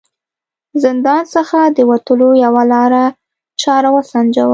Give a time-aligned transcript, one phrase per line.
[0.83, 3.03] زندان څخه د وتلو یوه لاره
[3.61, 4.49] چاره و سنجوم.